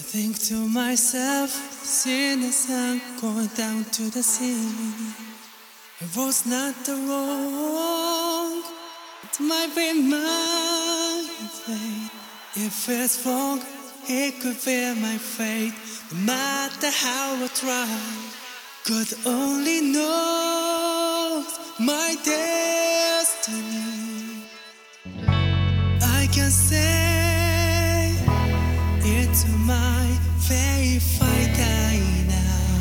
I 0.00 0.02
think 0.02 0.38
to 0.44 0.54
myself, 0.54 1.50
seeing 1.50 2.40
the 2.40 2.50
sun 2.50 3.00
going 3.20 3.46
down 3.48 3.84
to 3.84 4.10
the 4.10 4.22
sea. 4.22 4.72
It 6.00 6.16
was 6.16 6.46
not 6.46 6.74
the 6.84 6.94
wrong, 6.94 8.62
it 9.22 9.40
might 9.40 9.74
be 9.76 9.92
my 10.02 11.28
fate. 11.66 12.10
If 12.56 12.88
it's 12.88 13.24
wrong, 13.26 13.60
it 14.08 14.40
could 14.40 14.64
be 14.64 14.94
my 15.00 15.18
fate. 15.18 15.74
No 16.12 16.18
matter 16.20 16.90
how 16.90 17.44
I 17.44 17.48
try, 17.48 17.86
God 18.88 19.06
only 19.26 19.80
knows 19.82 21.58
my 21.78 22.16
destiny. 22.24 23.62
I 26.00 26.26
can 26.32 26.50
say 26.50 28.14
it's 29.04 29.44
my 29.66 30.06
fate 30.38 30.96
if 30.96 31.22
I 31.22 31.46
die 31.56 32.00
now. 32.26 32.80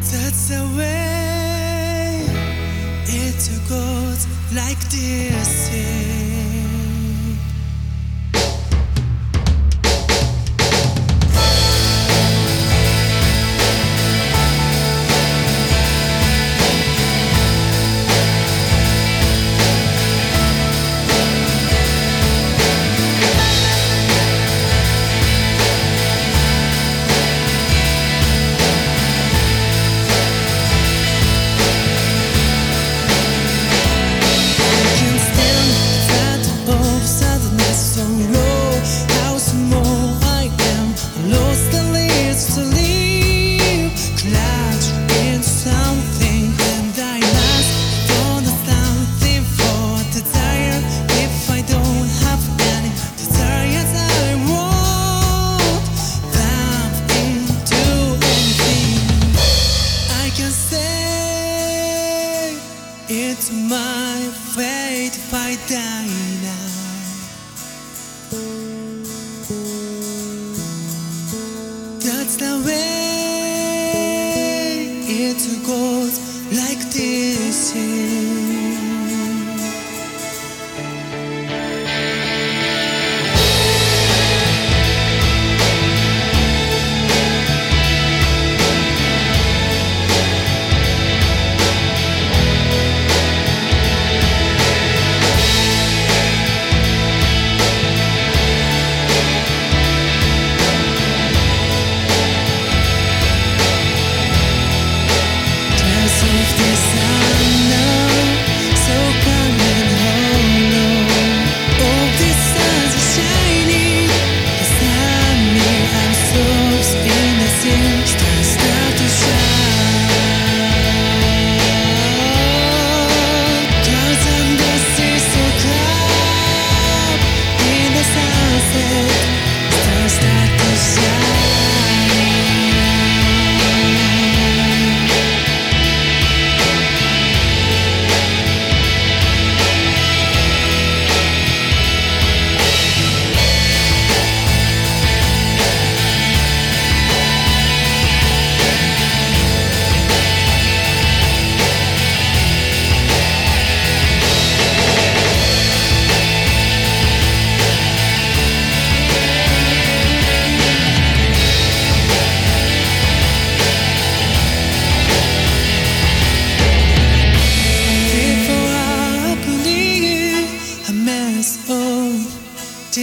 That's 0.00 0.48
the 0.48 0.62
way 0.78 2.24
it 3.08 3.50
goes 3.68 4.26
like 4.54 4.80
this. 4.90 5.70
yeah. 5.74 6.15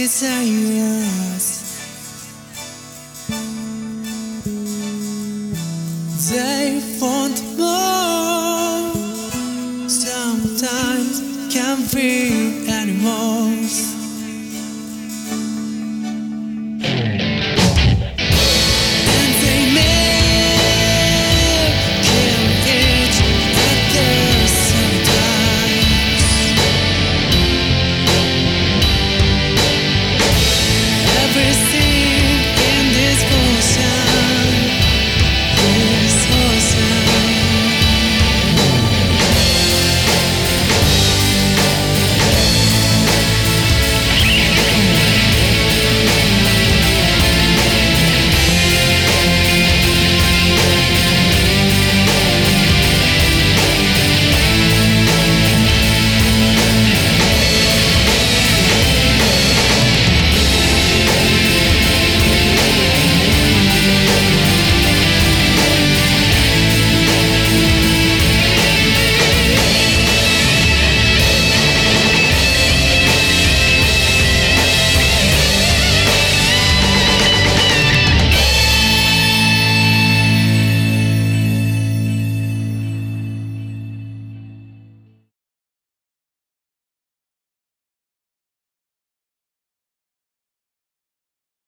Desires. 0.04 1.48
They 6.28 6.82
want 7.00 7.38
more. 7.56 8.92
Sometimes 9.88 11.22
can't 11.54 11.86
be 11.94 12.66